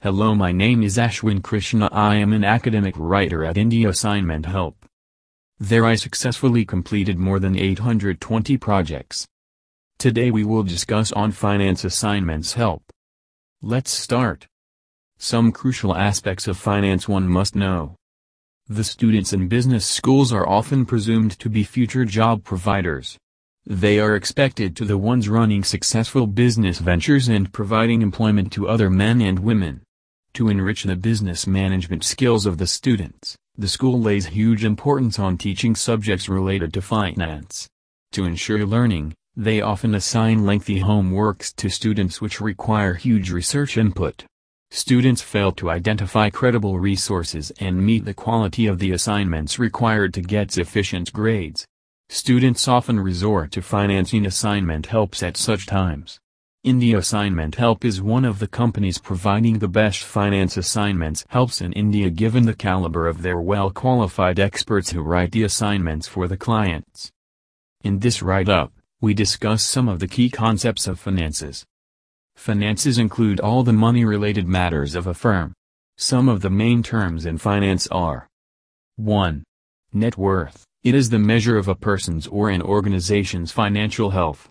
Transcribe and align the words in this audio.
Hello 0.00 0.32
my 0.32 0.52
name 0.52 0.84
is 0.84 0.96
Ashwin 0.96 1.42
Krishna 1.42 1.88
I 1.90 2.14
am 2.14 2.32
an 2.32 2.44
academic 2.44 2.94
writer 2.96 3.44
at 3.44 3.56
India 3.56 3.88
Assignment 3.88 4.46
Help. 4.46 4.86
There 5.58 5.84
I 5.84 5.96
successfully 5.96 6.64
completed 6.64 7.18
more 7.18 7.40
than 7.40 7.58
820 7.58 8.56
projects. 8.58 9.26
Today 9.98 10.30
we 10.30 10.44
will 10.44 10.62
discuss 10.62 11.10
on 11.10 11.32
finance 11.32 11.82
assignments 11.82 12.52
help. 12.52 12.84
Let's 13.60 13.90
start. 13.90 14.46
Some 15.18 15.50
crucial 15.50 15.96
aspects 15.96 16.46
of 16.46 16.56
finance 16.56 17.08
one 17.08 17.26
must 17.26 17.56
know. 17.56 17.96
The 18.68 18.84
students 18.84 19.32
in 19.32 19.48
business 19.48 19.84
schools 19.84 20.32
are 20.32 20.48
often 20.48 20.86
presumed 20.86 21.36
to 21.40 21.50
be 21.50 21.64
future 21.64 22.04
job 22.04 22.44
providers. 22.44 23.18
They 23.66 23.98
are 23.98 24.14
expected 24.14 24.76
to 24.76 24.84
the 24.84 24.96
ones 24.96 25.28
running 25.28 25.64
successful 25.64 26.28
business 26.28 26.78
ventures 26.78 27.26
and 27.26 27.52
providing 27.52 28.00
employment 28.00 28.52
to 28.52 28.68
other 28.68 28.90
men 28.90 29.20
and 29.20 29.40
women. 29.40 29.82
To 30.38 30.48
enrich 30.48 30.84
the 30.84 30.94
business 30.94 31.48
management 31.48 32.04
skills 32.04 32.46
of 32.46 32.58
the 32.58 32.66
students, 32.68 33.36
the 33.56 33.66
school 33.66 34.00
lays 34.00 34.26
huge 34.26 34.64
importance 34.64 35.18
on 35.18 35.36
teaching 35.36 35.74
subjects 35.74 36.28
related 36.28 36.72
to 36.74 36.80
finance. 36.80 37.66
To 38.12 38.24
ensure 38.24 38.64
learning, 38.64 39.14
they 39.34 39.60
often 39.60 39.96
assign 39.96 40.46
lengthy 40.46 40.78
homeworks 40.78 41.52
to 41.56 41.68
students 41.68 42.20
which 42.20 42.40
require 42.40 42.94
huge 42.94 43.32
research 43.32 43.76
input. 43.76 44.26
Students 44.70 45.22
fail 45.22 45.50
to 45.54 45.70
identify 45.70 46.30
credible 46.30 46.78
resources 46.78 47.50
and 47.58 47.84
meet 47.84 48.04
the 48.04 48.14
quality 48.14 48.68
of 48.68 48.78
the 48.78 48.92
assignments 48.92 49.58
required 49.58 50.14
to 50.14 50.20
get 50.20 50.52
sufficient 50.52 51.12
grades. 51.12 51.66
Students 52.10 52.68
often 52.68 53.00
resort 53.00 53.50
to 53.50 53.60
financing 53.60 54.24
assignment 54.24 54.86
helps 54.86 55.20
at 55.20 55.36
such 55.36 55.66
times. 55.66 56.20
India 56.64 56.98
Assignment 56.98 57.54
Help 57.54 57.84
is 57.84 58.02
one 58.02 58.24
of 58.24 58.40
the 58.40 58.48
companies 58.48 58.98
providing 58.98 59.60
the 59.60 59.68
best 59.68 60.02
finance 60.02 60.56
assignments 60.56 61.24
helps 61.28 61.60
in 61.60 61.72
India 61.72 62.10
given 62.10 62.46
the 62.46 62.54
caliber 62.54 63.06
of 63.06 63.22
their 63.22 63.40
well-qualified 63.40 64.40
experts 64.40 64.90
who 64.90 65.00
write 65.00 65.30
the 65.30 65.44
assignments 65.44 66.08
for 66.08 66.26
the 66.26 66.36
clients. 66.36 67.12
In 67.84 68.00
this 68.00 68.22
write-up, 68.22 68.72
we 69.00 69.14
discuss 69.14 69.62
some 69.62 69.88
of 69.88 70.00
the 70.00 70.08
key 70.08 70.28
concepts 70.28 70.88
of 70.88 70.98
finances. 70.98 71.64
Finances 72.34 72.98
include 72.98 73.38
all 73.38 73.62
the 73.62 73.72
money-related 73.72 74.48
matters 74.48 74.96
of 74.96 75.06
a 75.06 75.14
firm. 75.14 75.52
Some 75.96 76.28
of 76.28 76.40
the 76.40 76.50
main 76.50 76.82
terms 76.82 77.24
in 77.24 77.38
finance 77.38 77.86
are 77.92 78.26
1. 78.96 79.44
Net 79.92 80.18
worth, 80.18 80.64
it 80.82 80.96
is 80.96 81.10
the 81.10 81.20
measure 81.20 81.56
of 81.56 81.68
a 81.68 81.76
person's 81.76 82.26
or 82.26 82.50
an 82.50 82.62
organization's 82.62 83.52
financial 83.52 84.10
health. 84.10 84.48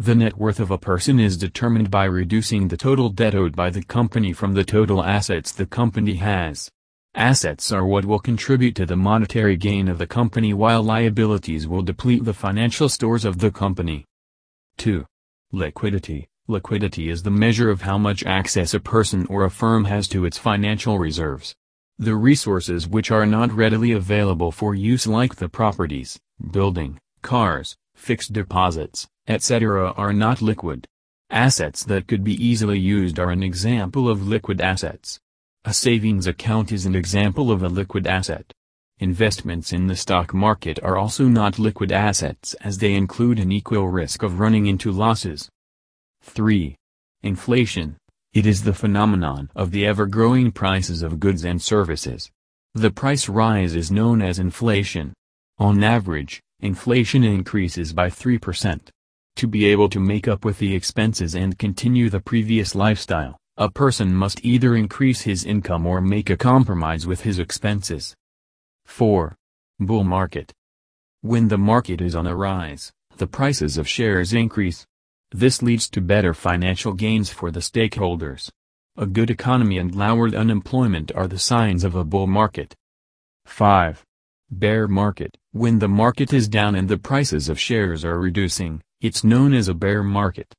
The 0.00 0.14
net 0.14 0.38
worth 0.38 0.60
of 0.60 0.70
a 0.70 0.78
person 0.78 1.20
is 1.20 1.36
determined 1.36 1.90
by 1.90 2.06
reducing 2.06 2.68
the 2.68 2.78
total 2.78 3.10
debt 3.10 3.34
owed 3.34 3.54
by 3.54 3.68
the 3.68 3.82
company 3.82 4.32
from 4.32 4.54
the 4.54 4.64
total 4.64 5.04
assets 5.04 5.52
the 5.52 5.66
company 5.66 6.14
has. 6.14 6.70
Assets 7.14 7.70
are 7.70 7.84
what 7.84 8.06
will 8.06 8.18
contribute 8.18 8.74
to 8.76 8.86
the 8.86 8.96
monetary 8.96 9.58
gain 9.58 9.88
of 9.88 9.98
the 9.98 10.06
company 10.06 10.54
while 10.54 10.82
liabilities 10.82 11.68
will 11.68 11.82
deplete 11.82 12.24
the 12.24 12.32
financial 12.32 12.88
stores 12.88 13.26
of 13.26 13.40
the 13.40 13.50
company. 13.50 14.06
2. 14.78 15.04
Liquidity 15.52 16.28
Liquidity 16.48 17.10
is 17.10 17.22
the 17.22 17.30
measure 17.30 17.68
of 17.68 17.82
how 17.82 17.98
much 17.98 18.24
access 18.24 18.72
a 18.72 18.80
person 18.80 19.26
or 19.26 19.44
a 19.44 19.50
firm 19.50 19.84
has 19.84 20.08
to 20.08 20.24
its 20.24 20.38
financial 20.38 20.98
reserves. 20.98 21.54
The 21.98 22.16
resources 22.16 22.88
which 22.88 23.10
are 23.10 23.26
not 23.26 23.52
readily 23.52 23.92
available 23.92 24.50
for 24.50 24.74
use 24.74 25.06
like 25.06 25.34
the 25.34 25.50
properties, 25.50 26.18
building, 26.50 26.98
cars, 27.20 27.76
fixed 27.94 28.32
deposits, 28.32 29.06
etc. 29.30 29.92
are 29.92 30.12
not 30.12 30.42
liquid. 30.42 30.88
Assets 31.30 31.84
that 31.84 32.08
could 32.08 32.24
be 32.24 32.34
easily 32.44 32.80
used 32.80 33.20
are 33.20 33.30
an 33.30 33.44
example 33.44 34.08
of 34.08 34.26
liquid 34.26 34.60
assets. 34.60 35.20
A 35.64 35.72
savings 35.72 36.26
account 36.26 36.72
is 36.72 36.84
an 36.84 36.96
example 36.96 37.52
of 37.52 37.62
a 37.62 37.68
liquid 37.68 38.08
asset. 38.08 38.52
Investments 38.98 39.72
in 39.72 39.86
the 39.86 39.94
stock 39.94 40.34
market 40.34 40.80
are 40.82 40.96
also 40.96 41.26
not 41.28 41.60
liquid 41.60 41.92
assets 41.92 42.54
as 42.54 42.78
they 42.78 42.94
include 42.94 43.38
an 43.38 43.52
equal 43.52 43.86
risk 43.86 44.24
of 44.24 44.40
running 44.40 44.66
into 44.66 44.90
losses. 44.90 45.48
3. 46.22 46.74
Inflation. 47.22 47.96
It 48.32 48.46
is 48.46 48.64
the 48.64 48.74
phenomenon 48.74 49.48
of 49.54 49.70
the 49.70 49.86
ever-growing 49.86 50.50
prices 50.50 51.02
of 51.02 51.20
goods 51.20 51.44
and 51.44 51.62
services. 51.62 52.30
The 52.74 52.90
price 52.90 53.28
rise 53.28 53.76
is 53.76 53.92
known 53.92 54.22
as 54.22 54.40
inflation. 54.40 55.12
On 55.58 55.84
average, 55.84 56.40
inflation 56.58 57.22
increases 57.22 57.92
by 57.92 58.08
3%. 58.10 58.88
To 59.36 59.46
be 59.46 59.66
able 59.66 59.88
to 59.88 60.00
make 60.00 60.28
up 60.28 60.44
with 60.44 60.58
the 60.58 60.74
expenses 60.74 61.34
and 61.34 61.58
continue 61.58 62.10
the 62.10 62.20
previous 62.20 62.74
lifestyle, 62.74 63.38
a 63.56 63.70
person 63.70 64.14
must 64.14 64.44
either 64.44 64.74
increase 64.74 65.22
his 65.22 65.44
income 65.44 65.86
or 65.86 66.00
make 66.00 66.30
a 66.30 66.36
compromise 66.36 67.06
with 67.06 67.22
his 67.22 67.38
expenses. 67.38 68.14
4. 68.86 69.36
Bull 69.78 70.04
market. 70.04 70.52
When 71.22 71.48
the 71.48 71.58
market 71.58 72.00
is 72.00 72.14
on 72.14 72.26
a 72.26 72.34
rise, 72.34 72.92
the 73.16 73.26
prices 73.26 73.76
of 73.76 73.88
shares 73.88 74.32
increase. 74.32 74.86
This 75.30 75.62
leads 75.62 75.88
to 75.90 76.00
better 76.00 76.34
financial 76.34 76.92
gains 76.92 77.30
for 77.30 77.50
the 77.50 77.60
stakeholders. 77.60 78.50
A 78.96 79.06
good 79.06 79.30
economy 79.30 79.78
and 79.78 79.94
lowered 79.94 80.34
unemployment 80.34 81.12
are 81.14 81.28
the 81.28 81.38
signs 81.38 81.84
of 81.84 81.94
a 81.94 82.04
bull 82.04 82.26
market. 82.26 82.74
5. 83.46 84.04
Bear 84.52 84.88
market. 84.88 85.36
When 85.52 85.78
the 85.78 85.86
market 85.86 86.32
is 86.32 86.48
down 86.48 86.74
and 86.74 86.88
the 86.88 86.98
prices 86.98 87.48
of 87.48 87.60
shares 87.60 88.04
are 88.04 88.18
reducing, 88.18 88.82
it's 89.00 89.22
known 89.22 89.54
as 89.54 89.68
a 89.68 89.74
bear 89.74 90.02
market. 90.02 90.52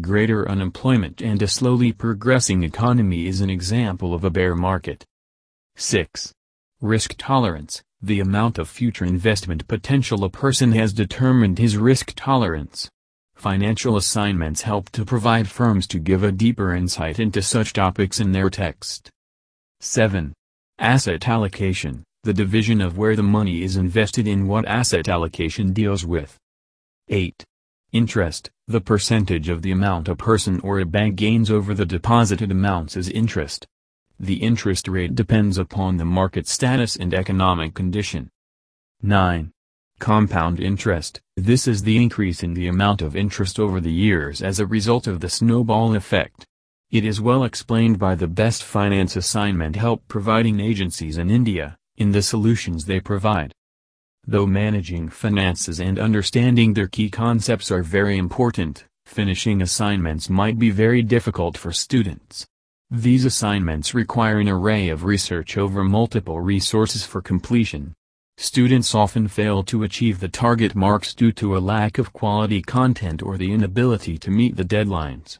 Greater 0.00 0.48
unemployment 0.48 1.20
and 1.20 1.42
a 1.42 1.46
slowly 1.46 1.92
progressing 1.92 2.62
economy 2.62 3.26
is 3.26 3.42
an 3.42 3.50
example 3.50 4.14
of 4.14 4.24
a 4.24 4.30
bear 4.30 4.54
market. 4.54 5.04
6. 5.76 6.32
Risk 6.80 7.16
tolerance. 7.18 7.82
The 8.00 8.20
amount 8.20 8.58
of 8.58 8.66
future 8.66 9.04
investment 9.04 9.68
potential 9.68 10.24
a 10.24 10.30
person 10.30 10.72
has 10.72 10.94
determined 10.94 11.58
his 11.58 11.76
risk 11.76 12.14
tolerance. 12.16 12.88
Financial 13.34 13.98
assignments 13.98 14.62
help 14.62 14.88
to 14.92 15.04
provide 15.04 15.48
firms 15.48 15.86
to 15.88 15.98
give 15.98 16.22
a 16.22 16.32
deeper 16.32 16.74
insight 16.74 17.20
into 17.20 17.42
such 17.42 17.74
topics 17.74 18.20
in 18.20 18.32
their 18.32 18.48
text. 18.48 19.10
7. 19.80 20.32
Asset 20.78 21.28
allocation, 21.28 22.04
the 22.24 22.32
division 22.32 22.80
of 22.80 22.96
where 22.96 23.14
the 23.14 23.22
money 23.22 23.62
is 23.62 23.76
invested 23.76 24.26
in 24.26 24.48
what 24.48 24.66
asset 24.66 25.08
allocation 25.08 25.74
deals 25.74 26.06
with. 26.06 26.38
8. 27.10 27.44
Interest, 27.92 28.50
the 28.66 28.80
percentage 28.80 29.50
of 29.50 29.60
the 29.60 29.70
amount 29.70 30.08
a 30.08 30.16
person 30.16 30.58
or 30.60 30.80
a 30.80 30.86
bank 30.86 31.16
gains 31.16 31.50
over 31.50 31.74
the 31.74 31.84
deposited 31.84 32.50
amounts 32.50 32.96
is 32.96 33.10
interest. 33.10 33.66
The 34.18 34.36
interest 34.36 34.88
rate 34.88 35.14
depends 35.14 35.58
upon 35.58 35.98
the 35.98 36.06
market 36.06 36.48
status 36.48 36.96
and 36.96 37.12
economic 37.12 37.74
condition. 37.74 38.30
9. 39.02 39.52
Compound 39.98 40.60
interest, 40.60 41.20
this 41.36 41.68
is 41.68 41.82
the 41.82 41.98
increase 41.98 42.42
in 42.42 42.54
the 42.54 42.68
amount 42.68 43.02
of 43.02 43.14
interest 43.14 43.60
over 43.60 43.82
the 43.82 43.92
years 43.92 44.40
as 44.40 44.58
a 44.58 44.66
result 44.66 45.06
of 45.06 45.20
the 45.20 45.28
snowball 45.28 45.94
effect. 45.94 46.46
It 46.90 47.04
is 47.04 47.20
well 47.20 47.44
explained 47.44 47.98
by 47.98 48.14
the 48.14 48.28
best 48.28 48.64
finance 48.64 49.14
assignment 49.14 49.76
help 49.76 50.08
providing 50.08 50.58
agencies 50.58 51.18
in 51.18 51.28
India, 51.28 51.76
in 51.96 52.12
the 52.12 52.22
solutions 52.22 52.84
they 52.84 53.00
provide. 53.00 53.52
Though 54.26 54.46
managing 54.46 55.10
finances 55.10 55.80
and 55.80 55.98
understanding 55.98 56.72
their 56.72 56.88
key 56.88 57.10
concepts 57.10 57.70
are 57.70 57.82
very 57.82 58.16
important, 58.16 58.84
finishing 59.04 59.60
assignments 59.60 60.30
might 60.30 60.58
be 60.58 60.70
very 60.70 61.02
difficult 61.02 61.58
for 61.58 61.72
students. 61.72 62.46
These 62.90 63.24
assignments 63.24 63.94
require 63.94 64.38
an 64.38 64.48
array 64.48 64.88
of 64.88 65.04
research 65.04 65.56
over 65.56 65.84
multiple 65.84 66.40
resources 66.40 67.04
for 67.04 67.20
completion. 67.20 67.94
Students 68.36 68.94
often 68.94 69.28
fail 69.28 69.62
to 69.64 69.84
achieve 69.84 70.20
the 70.20 70.28
target 70.28 70.74
marks 70.74 71.14
due 71.14 71.32
to 71.32 71.56
a 71.56 71.58
lack 71.58 71.98
of 71.98 72.12
quality 72.12 72.62
content 72.62 73.22
or 73.22 73.36
the 73.36 73.52
inability 73.52 74.18
to 74.18 74.30
meet 74.30 74.56
the 74.56 74.64
deadlines. 74.64 75.38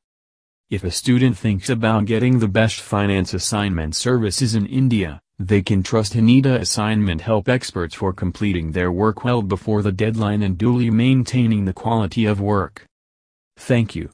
If 0.71 0.85
a 0.85 0.91
student 0.91 1.37
thinks 1.37 1.69
about 1.69 2.07
getting 2.07 2.39
the 2.39 2.49
best 2.49 2.81
finance 2.81 3.35
assignment 3.35 3.97
services 3.97 4.55
in 4.55 4.67
India, 4.67 5.21
they 5.39 5.63
can 5.63 5.83
trust 5.83 6.15
India 6.15 6.55
assignment 6.55 7.21
help 7.21 7.49
experts 7.49 7.95
for 7.95 8.13
completing 8.13 8.73
their 8.73 8.93
work 8.93 9.25
well 9.25 9.43
before 9.43 9.83
the 9.83 9.91
deadline 9.91 10.43
and 10.43 10.57
duly 10.57 10.91
maintaining 10.91 11.65
the 11.65 11.73
quality 11.73 12.25
of 12.25 12.41
work. 12.41 12.87
Thank 13.57 13.97
you. 13.97 14.11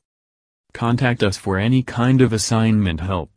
Contact 0.72 1.22
us 1.22 1.36
for 1.36 1.58
any 1.58 1.82
kind 1.82 2.22
of 2.22 2.32
assignment 2.32 3.00
help. 3.00 3.30